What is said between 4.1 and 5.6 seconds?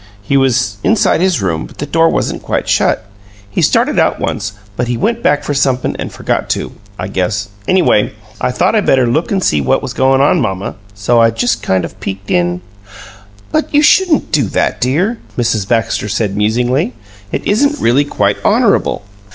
once, but he went back for